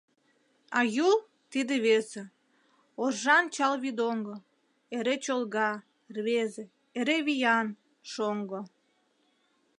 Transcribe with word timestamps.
А 0.77 0.79
Юл— 1.07 1.15
тиде 1.51 1.75
весе: 1.85 2.23
Оржан 3.03 3.45
чал 3.55 3.73
вӱдоҥго, 3.83 4.35
Эре 4.97 5.15
чолга, 5.25 5.69
рвезе, 6.15 6.65
Эре 6.99 7.17
виян, 7.25 7.67
шоҥго. 8.11 8.61